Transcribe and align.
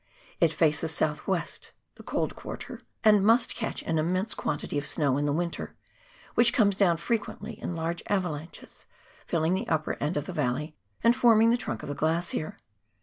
It 0.39 0.51
faces 0.51 0.81
the 0.81 0.87
south 0.87 1.27
west— 1.27 1.73
the 1.95 2.01
cold 2.01 2.35
quarter— 2.35 2.81
and 3.03 3.23
must 3.23 3.53
catch 3.53 3.83
an 3.83 3.99
immense 3.99 4.33
quantity 4.33 4.79
of 4.79 4.87
snow 4.87 5.15
in 5.15 5.27
the 5.27 5.31
winter, 5.31 5.75
which 6.33 6.53
comes 6.53 6.75
down 6.75 6.97
frequently 6.97 7.61
in 7.61 7.75
large 7.75 8.01
avalanches, 8.07 8.87
filling 9.27 9.53
the 9.53 9.67
upper 9.67 9.97
end 10.01 10.17
of 10.17 10.25
the 10.25 10.33
valley 10.33 10.75
and 11.03 11.15
forming 11.15 11.51
the 11.51 11.55
trunk 11.55 11.83
of 11.83 11.89
the 11.89 11.93
glacier. 11.93 12.57